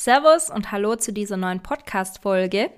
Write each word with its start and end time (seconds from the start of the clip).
Servus 0.00 0.48
und 0.48 0.70
hallo 0.70 0.94
zu 0.94 1.12
dieser 1.12 1.36
neuen 1.36 1.60
Podcast-Folge. 1.60 2.70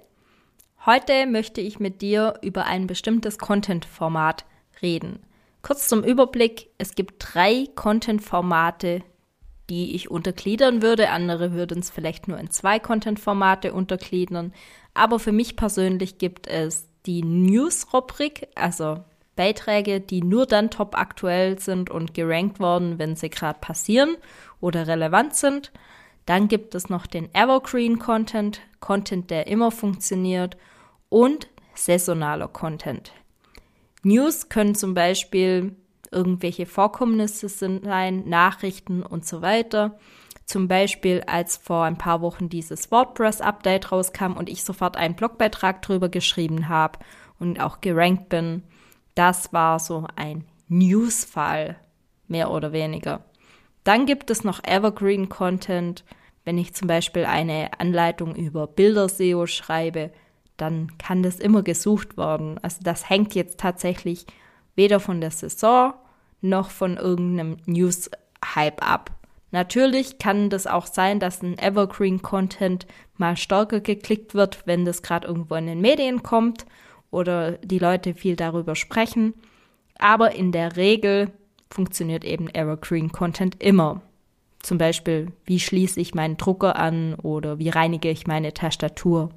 Heute 0.87 1.27
möchte 1.27 1.61
ich 1.61 1.79
mit 1.79 2.01
dir 2.01 2.39
über 2.41 2.65
ein 2.65 2.87
bestimmtes 2.87 3.37
Content-Format 3.37 4.47
reden. 4.81 5.23
Kurz 5.61 5.87
zum 5.87 6.03
Überblick, 6.03 6.71
es 6.79 6.95
gibt 6.95 7.17
drei 7.19 7.67
Content-Formate, 7.75 9.03
die 9.69 9.95
ich 9.95 10.11
untergliedern 10.11 10.81
würde. 10.81 11.11
Andere 11.11 11.53
würden 11.53 11.81
es 11.81 11.91
vielleicht 11.91 12.27
nur 12.27 12.39
in 12.39 12.51
zwei 12.51 12.79
Content-Formate 12.79 13.75
untergliedern. 13.75 14.55
Aber 14.95 15.19
für 15.19 15.33
mich 15.33 15.57
persönlich 15.57 16.17
gibt 16.17 16.47
es 16.47 16.89
die 17.05 17.23
News-Rubrik, 17.23 18.49
also 18.55 19.05
Beiträge, 19.37 20.01
die 20.01 20.23
nur 20.23 20.47
dann 20.47 20.71
top 20.71 20.97
aktuell 20.97 21.59
sind 21.59 21.91
und 21.91 22.15
gerankt 22.15 22.61
worden, 22.61 22.99
wenn 22.99 23.15
sie 23.15 23.29
gerade 23.29 23.59
passieren 23.61 24.17
oder 24.63 24.87
relevant 24.87 25.35
sind. 25.35 25.71
Dann 26.27 26.49
gibt 26.49 26.75
es 26.75 26.89
noch 26.89 27.07
den 27.07 27.35
Evergreen 27.35 27.99
Content, 27.99 28.61
Content, 28.81 29.31
der 29.31 29.47
immer 29.47 29.71
funktioniert 29.71 30.57
und 31.09 31.49
saisonaler 31.75 32.49
Content. 32.49 33.13
News 34.03 34.49
können 34.49 34.75
zum 34.75 34.95
Beispiel 34.95 35.77
irgendwelche 36.11 36.67
Vorkommnisse 36.67 37.49
sein, 37.49 38.29
Nachrichten 38.29 39.03
und 39.03 39.27
so 39.27 39.43
weiter. 39.43 39.99
Zum 40.47 40.67
Beispiel, 40.67 41.23
als 41.27 41.57
vor 41.57 41.85
ein 41.85 41.99
paar 41.99 42.23
Wochen 42.23 42.49
dieses 42.49 42.91
WordPress-Update 42.91 43.93
rauskam 43.93 44.33
und 44.33 44.49
ich 44.49 44.65
sofort 44.65 44.97
einen 44.97 45.15
Blogbeitrag 45.15 45.81
drüber 45.83 46.09
geschrieben 46.09 46.69
habe 46.69 46.99
und 47.39 47.61
auch 47.61 47.81
gerankt 47.81 48.29
bin. 48.29 48.65
Das 49.15 49.53
war 49.53 49.79
so 49.79 50.07
ein 50.17 50.45
News-Fall, 50.69 51.77
mehr 52.27 52.51
oder 52.51 52.73
weniger. 52.73 53.25
Dann 53.91 54.07
gibt 54.07 54.31
es 54.31 54.45
noch 54.45 54.63
Evergreen 54.63 55.29
Content. 55.29 56.05
Wenn 56.45 56.59
ich 56.59 56.75
zum 56.75 56.87
Beispiel 56.87 57.25
eine 57.25 57.71
Anleitung 57.81 58.37
über 58.37 58.69
Bilder-SEO 58.69 59.49
schreibe, 59.49 60.13
dann 60.57 60.97
kann 60.97 61.25
das 61.25 61.41
immer 61.41 61.65
gesucht 61.65 62.17
werden. 62.17 62.57
Also 62.63 62.79
das 62.85 63.11
hängt 63.11 63.35
jetzt 63.35 63.59
tatsächlich 63.59 64.27
weder 64.77 65.01
von 65.01 65.21
der 65.21 65.33
Saison 65.33 65.95
noch 66.41 66.71
von 66.71 66.99
irgendeinem 66.99 67.57
News-Hype 67.67 68.81
ab. 68.81 69.11
Natürlich 69.51 70.19
kann 70.19 70.51
das 70.51 70.69
auch 70.69 70.87
sein, 70.87 71.19
dass 71.19 71.43
ein 71.43 71.59
Evergreen-Content 71.59 72.87
mal 73.17 73.37
stärker 73.37 73.81
geklickt 73.81 74.35
wird, 74.35 74.69
wenn 74.69 74.85
das 74.85 75.03
gerade 75.03 75.27
irgendwo 75.27 75.57
in 75.57 75.67
den 75.67 75.81
Medien 75.81 76.23
kommt 76.23 76.65
oder 77.11 77.59
die 77.59 77.81
Leute 77.81 78.15
viel 78.15 78.37
darüber 78.37 78.77
sprechen. 78.77 79.35
Aber 79.99 80.33
in 80.37 80.53
der 80.53 80.77
Regel 80.77 81.33
funktioniert 81.71 82.25
eben 82.25 82.49
Evergreen 82.49 83.13
Content 83.13 83.63
immer. 83.63 84.03
Zum 84.61 84.77
Beispiel, 84.77 85.33
wie 85.47 85.61
schließe 85.61 86.01
ich 86.01 86.15
meinen 86.15 86.37
Drucker 86.37 86.77
an 86.77 87.15
oder 87.15 87.59
wie 87.59 87.71
reinige 87.71 88.11
ich 88.11 88.27
meine 88.27 88.53
Tastatur. 88.53 89.31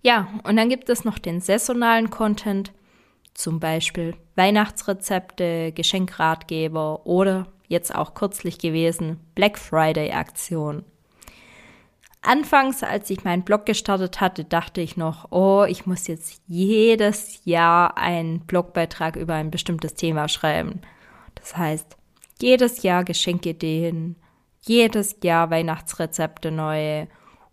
Ja, 0.00 0.28
und 0.44 0.56
dann 0.56 0.68
gibt 0.68 0.88
es 0.88 1.04
noch 1.04 1.18
den 1.18 1.40
saisonalen 1.40 2.10
Content, 2.10 2.72
zum 3.34 3.60
Beispiel 3.60 4.14
Weihnachtsrezepte, 4.34 5.72
Geschenkratgeber 5.72 7.06
oder 7.06 7.46
jetzt 7.68 7.94
auch 7.94 8.14
kürzlich 8.14 8.58
gewesen 8.58 9.20
Black 9.34 9.58
Friday 9.58 10.12
Aktion. 10.12 10.84
Anfangs, 12.20 12.84
als 12.84 13.10
ich 13.10 13.24
meinen 13.24 13.42
Blog 13.42 13.66
gestartet 13.66 14.20
hatte, 14.20 14.44
dachte 14.44 14.80
ich 14.80 14.96
noch, 14.96 15.32
oh, 15.32 15.64
ich 15.68 15.86
muss 15.86 16.06
jetzt 16.06 16.40
jedes 16.46 17.44
Jahr 17.44 17.98
einen 17.98 18.40
Blogbeitrag 18.40 19.16
über 19.16 19.34
ein 19.34 19.50
bestimmtes 19.50 19.94
Thema 19.94 20.28
schreiben. 20.28 20.82
Das 21.34 21.56
heißt, 21.56 21.96
jedes 22.40 22.82
Jahr 22.82 23.04
Geschenkideen, 23.04 24.16
jedes 24.60 25.16
Jahr 25.22 25.50
Weihnachtsrezepte 25.50 26.50
neue 26.50 27.08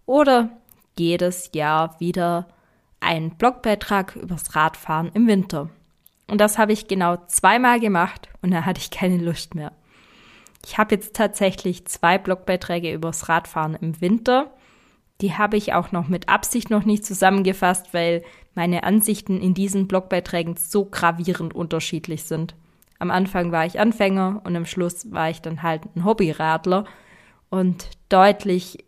oder 0.06 0.50
jedes 0.98 1.52
Jahr 1.54 2.00
wieder 2.00 2.48
einen 3.00 3.38
Blogbeitrag 3.38 4.16
übers 4.16 4.56
Radfahren 4.56 5.12
im 5.14 5.28
Winter. 5.28 5.70
Und 6.28 6.40
das 6.40 6.58
habe 6.58 6.74
ich 6.74 6.88
genau 6.88 7.18
zweimal 7.28 7.80
gemacht 7.80 8.30
und 8.42 8.52
da 8.52 8.66
hatte 8.66 8.80
ich 8.80 8.92
keine 8.92 9.18
Lust 9.18 9.56
mehr. 9.56 9.72
Ich 10.66 10.78
habe 10.78 10.96
jetzt 10.96 11.16
tatsächlich 11.16 11.86
zwei 11.88 12.18
Blogbeiträge 12.18 12.94
übers 12.94 13.30
Radfahren 13.30 13.76
im 13.76 14.02
Winter 14.02 14.52
die 15.22 15.34
habe 15.34 15.58
ich 15.58 15.74
auch 15.74 15.92
noch 15.92 16.08
mit 16.08 16.30
Absicht 16.30 16.70
noch 16.70 16.86
nicht 16.86 17.06
zusammengefasst, 17.06 17.94
weil 17.94 18.24
meine 18.56 18.84
Ansichten 18.84 19.42
in 19.42 19.54
diesen 19.54 19.88
Blogbeiträgen 19.88 20.56
so 20.56 20.86
gravierend 20.86 21.54
unterschiedlich 21.54 22.24
sind. 22.24 22.56
Am 23.00 23.12
Anfang 23.12 23.52
war 23.52 23.66
ich 23.66 23.80
Anfänger 23.80 24.42
und 24.44 24.56
am 24.56 24.66
Schluss 24.66 25.12
war 25.12 25.30
ich 25.30 25.42
dann 25.42 25.64
halt 25.64 25.84
ein 25.96 26.04
Hobbyradler 26.04 26.86
und 27.50 27.90
deutlich, 28.10 28.86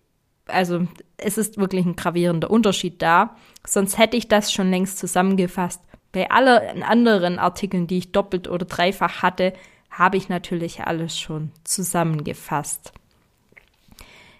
also 0.47 0.85
es 1.17 1.37
ist 1.37 1.57
wirklich 1.57 1.85
ein 1.85 1.95
gravierender 1.95 2.51
Unterschied 2.51 3.01
da. 3.01 3.35
Sonst 3.65 3.97
hätte 3.97 4.17
ich 4.17 4.27
das 4.27 4.51
schon 4.51 4.69
längst 4.69 4.97
zusammengefasst. 4.97 5.81
Bei 6.11 6.29
allen 6.29 6.83
anderen 6.83 7.39
Artikeln, 7.39 7.87
die 7.87 7.99
ich 7.99 8.11
doppelt 8.11 8.49
oder 8.49 8.65
dreifach 8.65 9.21
hatte, 9.21 9.53
habe 9.89 10.17
ich 10.17 10.29
natürlich 10.29 10.81
alles 10.81 11.17
schon 11.17 11.51
zusammengefasst. 11.63 12.91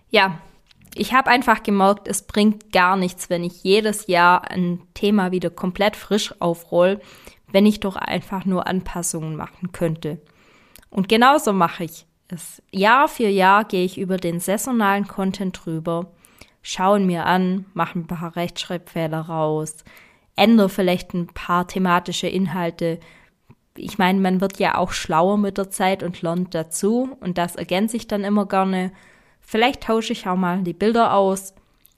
Ja, 0.10 0.40
ich 0.94 1.14
habe 1.14 1.30
einfach 1.30 1.64
gemerkt, 1.64 2.08
es 2.08 2.24
bringt 2.24 2.74
gar 2.74 2.98
nichts, 2.98 3.30
wenn 3.30 3.46
ich 3.46 3.64
jedes 3.64 4.08
Jahr 4.08 4.50
ein 4.52 4.82
Thema 4.94 5.32
wieder 5.32 5.50
komplett 5.50 5.96
frisch 5.96 6.34
aufroll, 6.42 7.00
wenn 7.52 7.66
ich 7.66 7.80
doch 7.80 7.96
einfach 7.96 8.46
nur 8.46 8.68
Anpassungen 8.68 9.36
machen 9.36 9.72
könnte. 9.72 10.20
Und 10.90 11.10
genauso 11.10 11.54
mache 11.54 11.86
ich 11.86 12.06
es. 12.28 12.62
Jahr 12.72 13.08
für 13.08 13.28
Jahr 13.28 13.66
gehe 13.66 13.86
ich 13.86 13.98
über 13.98 14.18
den 14.18 14.40
saisonalen 14.40 15.08
Content 15.08 15.60
drüber, 15.64 16.12
schaue 16.62 17.00
ihn 17.00 17.06
mir 17.06 17.26
an, 17.26 17.66
mache 17.74 18.00
ein 18.00 18.08
paar 18.08 18.36
Rechtschreibfehler 18.36 19.22
raus, 19.22 19.78
ändere 20.36 20.70
vielleicht 20.70 21.14
ein 21.14 21.28
paar 21.28 21.68
thematische 21.68 22.28
Inhalte. 22.28 23.00
Ich 23.76 23.98
meine, 23.98 24.20
man 24.20 24.42
wird 24.42 24.60
ja 24.60 24.78
auch 24.78 24.92
schlauer 24.92 25.38
mit 25.38 25.58
der 25.58 25.70
Zeit 25.70 26.04
und 26.04 26.22
lernt 26.22 26.56
dazu 26.56 27.18
und 27.20 27.38
das 27.38 27.56
ergänze 27.56 27.98
ich 27.98 28.08
dann 28.08 28.24
immer 28.24 28.46
gerne 28.46 28.92
Vielleicht 29.42 29.84
tausche 29.84 30.14
ich 30.14 30.28
auch 30.28 30.38
mal 30.38 30.62
die 30.62 30.74
Bilder 30.74 31.14
aus. 31.14 31.54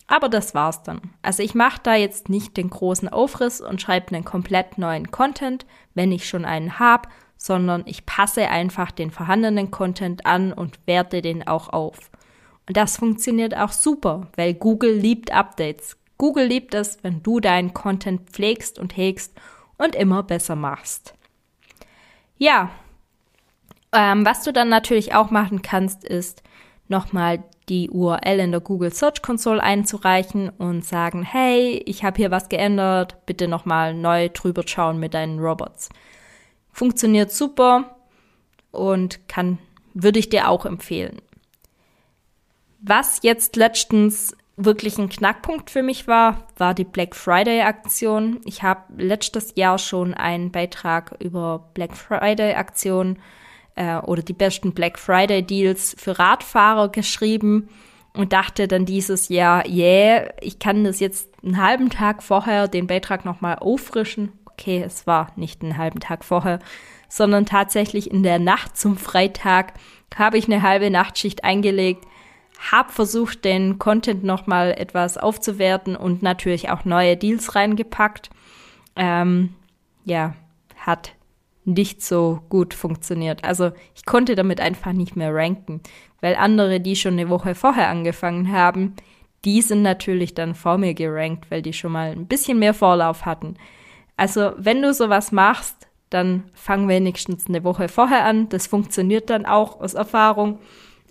Aber 0.07 0.29
das 0.29 0.53
war's 0.53 0.83
dann. 0.83 1.01
Also 1.21 1.43
ich 1.43 1.55
mache 1.55 1.79
da 1.81 1.95
jetzt 1.95 2.29
nicht 2.29 2.57
den 2.57 2.69
großen 2.69 3.09
Aufriss 3.09 3.61
und 3.61 3.81
schreibe 3.81 4.13
einen 4.13 4.25
komplett 4.25 4.77
neuen 4.77 5.11
Content, 5.11 5.65
wenn 5.93 6.11
ich 6.11 6.27
schon 6.27 6.45
einen 6.45 6.79
habe, 6.79 7.09
sondern 7.37 7.83
ich 7.85 8.05
passe 8.05 8.49
einfach 8.49 8.91
den 8.91 9.11
vorhandenen 9.11 9.71
Content 9.71 10.25
an 10.25 10.53
und 10.53 10.79
werte 10.87 11.21
den 11.21 11.47
auch 11.47 11.69
auf. 11.69 12.11
Und 12.67 12.77
das 12.77 12.97
funktioniert 12.97 13.55
auch 13.57 13.71
super, 13.71 14.27
weil 14.35 14.53
Google 14.53 14.93
liebt 14.93 15.31
Updates. 15.31 15.97
Google 16.17 16.45
liebt 16.45 16.73
es, 16.73 17.03
wenn 17.03 17.21
du 17.21 17.39
deinen 17.39 17.73
Content 17.73 18.29
pflegst 18.29 18.79
und 18.79 18.95
hegst 18.95 19.33
und 19.77 19.95
immer 19.95 20.23
besser 20.23 20.55
machst. 20.55 21.15
Ja, 22.37 22.69
ähm, 23.91 24.25
was 24.25 24.43
du 24.43 24.53
dann 24.53 24.69
natürlich 24.69 25.13
auch 25.13 25.29
machen 25.29 25.61
kannst, 25.61 26.03
ist, 26.03 26.43
nochmal 26.93 27.43
die 27.69 27.89
URL 27.89 28.39
in 28.39 28.51
der 28.51 28.61
Google 28.61 28.93
Search 28.93 29.21
Console 29.21 29.61
einzureichen 29.61 30.49
und 30.49 30.85
sagen, 30.85 31.23
hey, 31.23 31.81
ich 31.85 32.03
habe 32.03 32.17
hier 32.17 32.31
was 32.31 32.47
geändert, 32.47 33.25
bitte 33.25 33.47
nochmal 33.47 33.93
neu 33.93 34.29
drüber 34.29 34.63
schauen 34.65 34.99
mit 34.99 35.13
deinen 35.13 35.39
Robots. 35.39 35.89
Funktioniert 36.71 37.31
super 37.31 37.95
und 38.71 39.27
kann, 39.27 39.59
würde 39.93 40.19
ich 40.19 40.29
dir 40.29 40.49
auch 40.49 40.65
empfehlen. 40.65 41.21
Was 42.79 43.19
jetzt 43.23 43.55
letztens 43.55 44.35
wirklich 44.55 44.97
ein 44.97 45.09
Knackpunkt 45.09 45.69
für 45.69 45.83
mich 45.83 46.07
war, 46.07 46.47
war 46.57 46.73
die 46.73 46.83
Black 46.83 47.15
Friday 47.15 47.61
Aktion. 47.61 48.41
Ich 48.45 48.61
habe 48.61 48.81
letztes 49.01 49.53
Jahr 49.55 49.79
schon 49.79 50.13
einen 50.13 50.51
Beitrag 50.51 51.15
über 51.19 51.69
Black 51.73 51.95
Friday 51.95 52.53
Aktion 52.55 53.17
äh, 53.75 53.97
oder 53.97 54.21
die 54.21 54.33
besten 54.33 54.73
Black 54.73 54.99
Friday 54.99 55.43
Deals 55.43 55.95
für 55.97 56.17
Radfahrer 56.19 56.89
geschrieben 56.89 57.69
und 58.13 58.33
dachte 58.33 58.67
dann 58.67 58.85
dieses 58.85 59.29
Jahr, 59.29 59.67
yeah, 59.67 60.31
ich 60.41 60.59
kann 60.59 60.83
das 60.83 60.99
jetzt 60.99 61.29
einen 61.43 61.61
halben 61.61 61.89
Tag 61.89 62.23
vorher 62.23 62.67
den 62.67 62.87
Beitrag 62.87 63.25
nochmal 63.25 63.55
auffrischen. 63.55 64.31
Okay, 64.45 64.83
es 64.85 65.07
war 65.07 65.31
nicht 65.35 65.63
einen 65.63 65.77
halben 65.77 65.99
Tag 65.99 66.23
vorher, 66.23 66.59
sondern 67.09 67.45
tatsächlich 67.45 68.11
in 68.11 68.23
der 68.23 68.39
Nacht 68.39 68.77
zum 68.77 68.97
Freitag 68.97 69.73
habe 70.15 70.37
ich 70.37 70.45
eine 70.45 70.61
halbe 70.61 70.91
Nachtschicht 70.91 71.43
eingelegt, 71.43 72.05
Hab 72.71 72.91
versucht, 72.91 73.45
den 73.45 73.79
Content 73.79 74.23
nochmal 74.23 74.75
etwas 74.77 75.17
aufzuwerten 75.17 75.95
und 75.95 76.21
natürlich 76.21 76.69
auch 76.69 76.85
neue 76.85 77.17
Deals 77.17 77.55
reingepackt. 77.55 78.29
Ähm, 78.95 79.55
ja, 80.05 80.35
hat 80.77 81.13
nicht 81.65 82.01
so 82.01 82.41
gut 82.49 82.73
funktioniert. 82.73 83.43
Also 83.43 83.71
ich 83.95 84.05
konnte 84.05 84.35
damit 84.35 84.59
einfach 84.59 84.93
nicht 84.93 85.15
mehr 85.15 85.33
ranken, 85.33 85.81
weil 86.21 86.35
andere, 86.35 86.79
die 86.79 86.95
schon 86.95 87.13
eine 87.13 87.29
Woche 87.29 87.55
vorher 87.55 87.89
angefangen 87.89 88.51
haben, 88.51 88.95
die 89.45 89.61
sind 89.61 89.81
natürlich 89.81 90.33
dann 90.33 90.55
vor 90.55 90.77
mir 90.77 90.93
gerankt, 90.93 91.51
weil 91.51 91.61
die 91.61 91.73
schon 91.73 91.91
mal 91.91 92.11
ein 92.11 92.27
bisschen 92.27 92.59
mehr 92.59 92.73
Vorlauf 92.73 93.25
hatten. 93.25 93.55
Also 94.15 94.51
wenn 94.57 94.81
du 94.81 94.93
sowas 94.93 95.31
machst, 95.31 95.87
dann 96.09 96.43
fang 96.53 96.87
wenigstens 96.87 97.47
eine 97.47 97.63
Woche 97.63 97.89
vorher 97.89 98.25
an. 98.25 98.47
Das 98.49 98.67
funktioniert 98.67 99.29
dann 99.29 99.45
auch 99.45 99.79
aus 99.81 99.95
Erfahrung. 99.95 100.59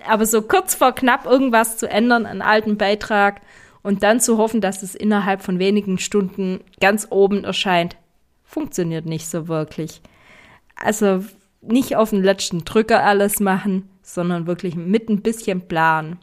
Aber 0.09 0.27
so 0.27 0.43
kurz 0.43 0.75
vor 0.75 0.93
knapp 0.93 1.27
irgendwas 1.27 1.77
zu 1.77 1.89
ändern, 1.89 2.27
einen 2.27 2.43
alten 2.43 2.77
Beitrag 2.77 3.41
und 3.83 4.03
dann 4.03 4.21
zu 4.21 4.39
hoffen, 4.39 4.61
dass 4.61 4.83
es 4.83 4.95
innerhalb 4.95 5.43
von 5.43 5.59
wenigen 5.59 5.99
Stunden 5.99 6.61
ganz 6.81 7.09
oben 7.11 7.45
erscheint, 7.45 7.97
funktioniert 8.45 9.07
nicht 9.07 9.29
so 9.29 9.49
wirklich. 9.49 10.01
Also 10.83 11.25
nicht 11.61 11.97
auf 11.97 12.11
den 12.11 12.23
letzten 12.23 12.65
Drücker 12.65 13.05
alles 13.05 13.41
machen, 13.41 13.89
sondern 14.03 14.47
wirklich 14.47 14.75
mit 14.75 15.09
ein 15.09 15.23
bisschen 15.23 15.69
Plan. 15.69 16.19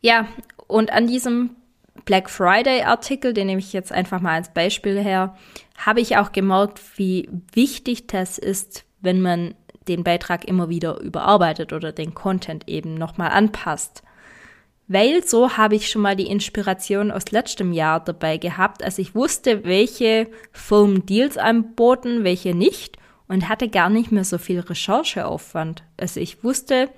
Ja, 0.00 0.26
und 0.66 0.92
an 0.92 1.06
diesem 1.06 1.50
Black 2.04 2.28
Friday 2.28 2.82
Artikel, 2.82 3.32
den 3.32 3.46
nehme 3.46 3.60
ich 3.60 3.72
jetzt 3.72 3.92
einfach 3.92 4.20
mal 4.20 4.34
als 4.34 4.52
Beispiel 4.52 4.98
her, 4.98 5.36
habe 5.76 6.00
ich 6.00 6.16
auch 6.16 6.32
gemerkt, 6.32 6.80
wie 6.96 7.30
wichtig 7.52 8.08
das 8.08 8.38
ist, 8.38 8.84
wenn 9.00 9.20
man 9.20 9.54
den 9.86 10.02
Beitrag 10.02 10.44
immer 10.46 10.68
wieder 10.68 11.00
überarbeitet 11.00 11.72
oder 11.72 11.92
den 11.92 12.14
Content 12.14 12.68
eben 12.68 12.94
nochmal 12.94 13.30
anpasst. 13.30 14.02
Weil 14.88 15.24
so 15.24 15.56
habe 15.56 15.76
ich 15.76 15.88
schon 15.88 16.02
mal 16.02 16.16
die 16.16 16.26
Inspiration 16.26 17.12
aus 17.12 17.30
letztem 17.30 17.72
Jahr 17.72 18.00
dabei 18.00 18.36
gehabt, 18.36 18.82
als 18.82 18.98
ich 18.98 19.14
wusste, 19.14 19.64
welche 19.64 20.26
Firmen 20.52 21.06
Deals 21.06 21.38
anboten, 21.38 22.24
welche 22.24 22.54
nicht 22.54 22.98
und 23.32 23.48
hatte 23.48 23.70
gar 23.70 23.88
nicht 23.88 24.12
mehr 24.12 24.24
so 24.24 24.36
viel 24.36 24.60
Rechercheaufwand. 24.60 25.82
Also 25.96 26.20
ich 26.20 26.44
wusste 26.44 26.90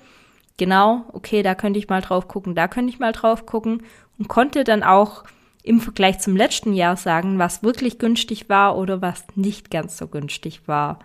genau, 0.57 1.05
okay, 1.13 1.43
da 1.43 1.55
könnte 1.55 1.79
ich 1.79 1.87
mal 1.87 2.01
drauf 2.01 2.27
gucken, 2.27 2.55
da 2.55 2.67
könnte 2.67 2.91
ich 2.91 2.99
mal 2.99 3.13
drauf 3.13 3.45
gucken 3.45 3.83
und 4.19 4.27
konnte 4.27 4.65
dann 4.65 4.83
auch 4.83 5.23
im 5.63 5.79
Vergleich 5.79 6.19
zum 6.19 6.35
letzten 6.35 6.73
Jahr 6.73 6.97
sagen, 6.97 7.39
was 7.39 7.63
wirklich 7.63 7.99
günstig 7.99 8.49
war 8.49 8.77
oder 8.77 9.01
was 9.01 9.23
nicht 9.35 9.71
ganz 9.71 9.95
so 9.97 10.07
günstig 10.09 10.67
war. 10.67 10.99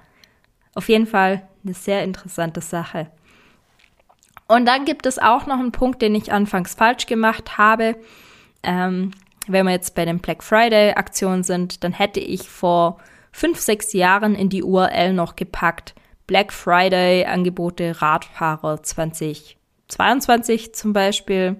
Auf 0.74 0.88
jeden 0.88 1.06
Fall 1.06 1.42
eine 1.64 1.74
sehr 1.74 2.02
interessante 2.02 2.60
Sache. 2.60 3.06
Und 4.48 4.66
dann 4.66 4.84
gibt 4.84 5.06
es 5.06 5.20
auch 5.20 5.46
noch 5.46 5.60
einen 5.60 5.70
Punkt, 5.70 6.02
den 6.02 6.16
ich 6.16 6.32
anfangs 6.32 6.74
falsch 6.74 7.06
gemacht 7.06 7.56
habe. 7.56 7.94
Ähm, 8.64 9.12
wenn 9.46 9.64
wir 9.64 9.72
jetzt 9.72 9.94
bei 9.94 10.04
den 10.04 10.18
Black 10.18 10.42
Friday 10.42 10.94
Aktionen 10.94 11.44
sind, 11.44 11.84
dann 11.84 11.92
hätte 11.92 12.18
ich 12.18 12.48
vor 12.48 12.98
fünf, 13.32 13.60
sechs 13.60 13.92
Jahren 13.92 14.34
in 14.34 14.48
die 14.48 14.62
URL 14.62 15.12
noch 15.12 15.36
gepackt. 15.36 15.94
Black 16.26 16.52
Friday 16.52 17.24
Angebote 17.24 18.00
Radfahrer 18.00 18.82
2022 18.82 20.74
zum 20.74 20.92
Beispiel. 20.92 21.56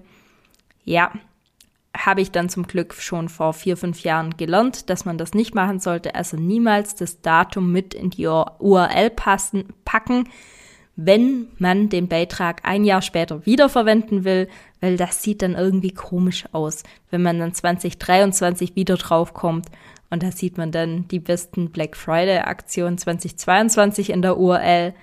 Ja, 0.83 1.11
habe 1.95 2.21
ich 2.21 2.31
dann 2.31 2.49
zum 2.49 2.67
Glück 2.67 2.93
schon 2.93 3.27
vor 3.29 3.53
vier, 3.53 3.75
fünf 3.75 4.01
Jahren 4.01 4.37
gelernt, 4.37 4.89
dass 4.89 5.05
man 5.05 5.17
das 5.17 5.33
nicht 5.33 5.53
machen 5.53 5.79
sollte. 5.79 6.15
Also 6.15 6.37
niemals 6.37 6.95
das 6.95 7.21
Datum 7.21 7.71
mit 7.71 7.93
in 7.93 8.09
die 8.09 8.27
URL 8.27 9.09
passen, 9.09 9.73
packen, 9.83 10.29
wenn 10.95 11.47
man 11.57 11.89
den 11.89 12.07
Beitrag 12.07 12.61
ein 12.63 12.83
Jahr 12.83 13.01
später 13.01 13.45
wiederverwenden 13.45 14.23
will, 14.23 14.47
weil 14.81 14.97
das 14.97 15.23
sieht 15.23 15.41
dann 15.41 15.55
irgendwie 15.55 15.93
komisch 15.93 16.45
aus, 16.51 16.83
wenn 17.09 17.21
man 17.21 17.39
dann 17.39 17.53
2023 17.53 18.75
wieder 18.75 18.97
draufkommt 18.97 19.67
und 20.09 20.23
da 20.23 20.31
sieht 20.31 20.57
man 20.57 20.71
dann 20.71 21.07
die 21.07 21.19
besten 21.19 21.71
Black 21.71 21.95
Friday 21.95 22.39
Aktionen 22.39 22.97
2022 22.97 24.09
in 24.09 24.21
der 24.21 24.37
URL. 24.37 24.93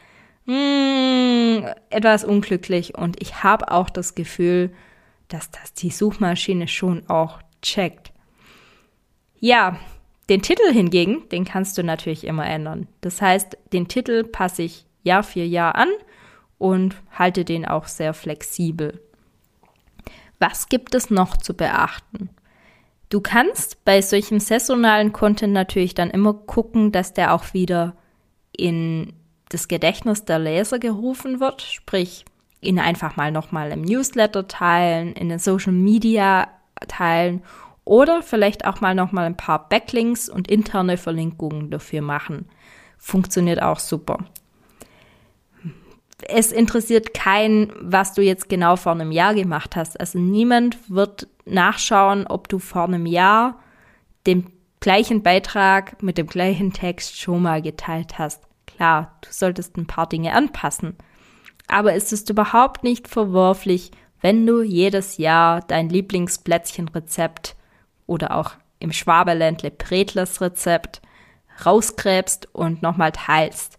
Hm, 0.46 1.64
etwas 1.90 2.24
unglücklich 2.24 2.96
und 2.96 3.20
ich 3.20 3.42
habe 3.42 3.70
auch 3.70 3.90
das 3.90 4.14
Gefühl, 4.14 4.70
dass 5.28 5.50
das 5.50 5.74
die 5.74 5.90
Suchmaschine 5.90 6.68
schon 6.68 7.08
auch 7.08 7.40
checkt. 7.62 8.12
Ja, 9.40 9.78
den 10.28 10.42
Titel 10.42 10.72
hingegen, 10.72 11.28
den 11.30 11.44
kannst 11.44 11.78
du 11.78 11.82
natürlich 11.82 12.24
immer 12.24 12.46
ändern. 12.46 12.86
Das 13.00 13.22
heißt, 13.22 13.56
den 13.72 13.88
Titel 13.88 14.24
passe 14.24 14.62
ich 14.62 14.84
Jahr 15.02 15.22
für 15.22 15.42
Jahr 15.42 15.74
an 15.74 15.88
und 16.58 16.96
halte 17.10 17.44
den 17.44 17.66
auch 17.66 17.86
sehr 17.86 18.14
flexibel. 18.14 19.00
Was 20.38 20.68
gibt 20.68 20.94
es 20.94 21.10
noch 21.10 21.36
zu 21.36 21.54
beachten? 21.54 22.30
Du 23.08 23.20
kannst 23.20 23.84
bei 23.84 24.02
solchem 24.02 24.38
saisonalen 24.38 25.12
Content 25.12 25.52
natürlich 25.52 25.94
dann 25.94 26.10
immer 26.10 26.34
gucken, 26.34 26.92
dass 26.92 27.14
der 27.14 27.34
auch 27.34 27.54
wieder 27.54 27.96
in 28.52 29.14
das 29.48 29.68
Gedächtnis 29.68 30.24
der 30.26 30.38
Leser 30.38 30.78
gerufen 30.78 31.40
wird, 31.40 31.62
sprich 31.62 32.24
ihn 32.60 32.78
einfach 32.78 33.16
mal 33.16 33.30
nochmal 33.32 33.70
im 33.70 33.82
Newsletter 33.82 34.46
teilen, 34.46 35.14
in 35.14 35.30
den 35.30 35.38
Social 35.38 35.72
Media 35.72 36.48
teilen 36.86 37.42
oder 37.84 38.22
vielleicht 38.22 38.66
auch 38.66 38.80
mal 38.80 38.94
nochmal 38.94 39.24
ein 39.24 39.36
paar 39.36 39.68
Backlinks 39.68 40.28
und 40.28 40.48
interne 40.50 40.98
Verlinkungen 40.98 41.70
dafür 41.70 42.02
machen. 42.02 42.46
Funktioniert 42.98 43.62
auch 43.62 43.78
super. 43.78 44.18
Es 46.28 46.52
interessiert 46.52 47.14
keinen, 47.14 47.72
was 47.80 48.12
du 48.12 48.22
jetzt 48.22 48.48
genau 48.48 48.76
vor 48.76 48.92
einem 48.92 49.10
Jahr 49.12 49.34
gemacht 49.34 49.76
hast. 49.76 49.98
Also 49.98 50.18
niemand 50.18 50.76
wird 50.88 51.26
nachschauen, 51.46 52.26
ob 52.26 52.48
du 52.48 52.58
vor 52.58 52.84
einem 52.84 53.06
Jahr 53.06 53.58
den 54.26 54.52
gleichen 54.80 55.22
Beitrag 55.22 56.02
mit 56.02 56.18
dem 56.18 56.26
gleichen 56.26 56.72
Text 56.72 57.18
schon 57.18 57.42
mal 57.42 57.62
geteilt 57.62 58.18
hast. 58.18 58.42
Klar, 58.66 59.16
du 59.22 59.28
solltest 59.30 59.76
ein 59.76 59.86
paar 59.86 60.08
Dinge 60.08 60.34
anpassen. 60.34 60.96
Aber 61.66 61.94
es 61.94 62.12
ist 62.12 62.30
überhaupt 62.30 62.84
nicht 62.84 63.08
verworflich, 63.08 63.90
wenn 64.20 64.46
du 64.46 64.62
jedes 64.62 65.16
Jahr 65.16 65.62
dein 65.62 65.88
Lieblingsplätzchenrezept 65.88 67.56
oder 68.06 68.36
auch 68.36 68.52
im 68.78 68.92
Schwaberländle 68.92 69.70
Bredlers 69.70 70.40
Rezept 70.40 71.00
rausgräbst 71.64 72.54
und 72.54 72.82
nochmal 72.82 73.12
teilst. 73.12 73.77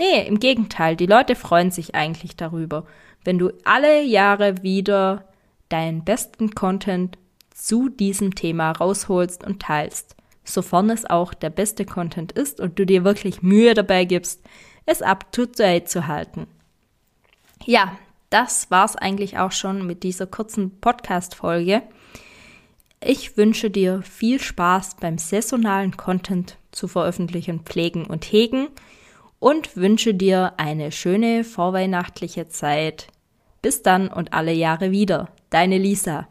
Nee, 0.00 0.26
im 0.26 0.40
Gegenteil, 0.40 0.96
die 0.96 1.04
Leute 1.04 1.34
freuen 1.34 1.70
sich 1.70 1.94
eigentlich 1.94 2.34
darüber, 2.34 2.86
wenn 3.22 3.38
du 3.38 3.52
alle 3.64 4.02
Jahre 4.02 4.62
wieder 4.62 5.28
deinen 5.68 6.04
besten 6.04 6.54
Content 6.54 7.18
zu 7.54 7.90
diesem 7.90 8.34
Thema 8.34 8.72
rausholst 8.72 9.44
und 9.44 9.60
teilst, 9.60 10.16
sofern 10.42 10.88
es 10.88 11.04
auch 11.04 11.34
der 11.34 11.50
beste 11.50 11.84
Content 11.84 12.32
ist 12.32 12.60
und 12.60 12.78
du 12.78 12.86
dir 12.86 13.04
wirklich 13.04 13.42
Mühe 13.42 13.74
dabei 13.74 14.06
gibst, 14.06 14.40
es 14.86 15.02
up 15.02 15.30
to 15.32 15.44
date 15.44 15.90
zu 15.90 16.06
halten. 16.06 16.46
Ja, 17.66 17.94
das 18.30 18.70
war's 18.70 18.96
eigentlich 18.96 19.36
auch 19.36 19.52
schon 19.52 19.86
mit 19.86 20.02
dieser 20.02 20.26
kurzen 20.26 20.80
Podcast-Folge. 20.80 21.82
Ich 23.04 23.36
wünsche 23.36 23.68
dir 23.68 24.00
viel 24.00 24.40
Spaß 24.40 24.96
beim 24.98 25.18
saisonalen 25.18 25.98
Content 25.98 26.56
zu 26.72 26.88
veröffentlichen, 26.88 27.60
pflegen 27.60 28.06
und 28.06 28.24
hegen 28.24 28.68
und 29.40 29.76
wünsche 29.76 30.14
dir 30.14 30.52
eine 30.58 30.92
schöne 30.92 31.42
vorweihnachtliche 31.42 32.46
Zeit. 32.46 33.08
Bis 33.62 33.82
dann 33.82 34.08
und 34.08 34.32
alle 34.32 34.52
Jahre 34.52 34.92
wieder. 34.92 35.30
Deine 35.50 35.78
Lisa. 35.78 36.28